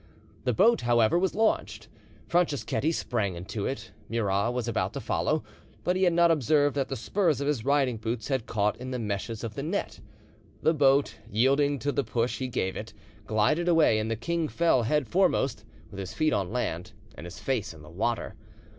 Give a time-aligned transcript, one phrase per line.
[0.45, 1.87] The boat, however, was launched.
[2.27, 5.43] Franceschetti sprang into it, Murat was about to follow,
[5.83, 8.89] but he had not observed that the spurs of his riding boots had caught in
[8.89, 9.99] the meshes of the net.
[10.63, 12.93] The boat, yielding to the push he gave it,
[13.27, 17.37] glided away, and the king fell head foremost, with his feet on land and his
[17.37, 18.33] face in the water.